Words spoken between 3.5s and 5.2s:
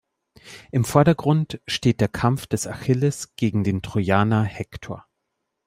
den Trojaner Hektor.